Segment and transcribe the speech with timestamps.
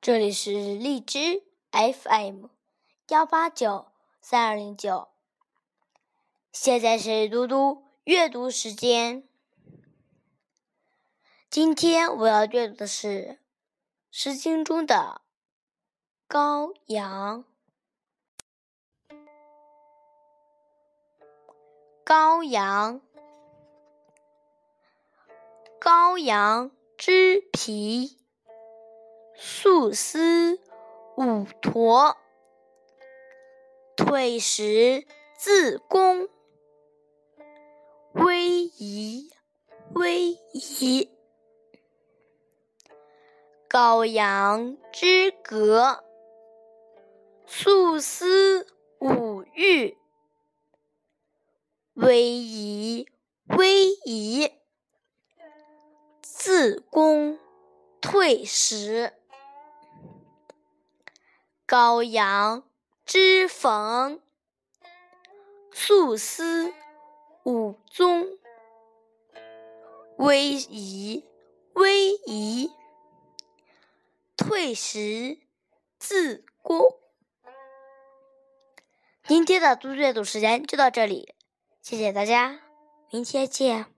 [0.00, 1.42] 这里是荔枝
[1.72, 2.46] FM
[3.08, 3.88] 幺八九
[4.20, 5.08] 三二零九。
[6.52, 9.28] 现在是嘟嘟阅读时间。
[11.50, 13.08] 今天我要阅读的是
[14.12, 15.20] 《诗经》中的
[16.32, 17.44] 《羔羊》。
[22.06, 23.00] 羔羊，
[25.80, 28.27] 羔羊之皮。
[29.40, 30.58] 素丝
[31.16, 32.16] 五驼，
[33.96, 35.06] 退食
[35.38, 36.28] 自宫。
[38.14, 39.30] 威仪，
[39.94, 41.08] 威仪。
[43.68, 46.02] 羔羊之革，
[47.46, 48.66] 素丝
[48.98, 49.96] 五玉。
[51.94, 53.08] 威仪，
[53.56, 54.52] 威仪。
[56.22, 57.38] 自宫，
[58.00, 59.12] 退食。
[61.68, 62.62] 羔羊
[63.04, 64.22] 之逢，
[65.70, 66.72] 素丝
[67.44, 68.26] 五宗。
[70.16, 71.26] 威仪，
[71.74, 72.72] 威仪。
[74.34, 75.40] 退食
[75.98, 76.96] 自宫。
[79.24, 81.34] 今天的读阅读时间就到这里，
[81.82, 82.62] 谢谢大家，
[83.10, 83.97] 明天见。